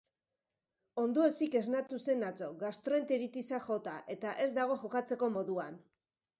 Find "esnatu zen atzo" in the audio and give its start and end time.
1.59-2.49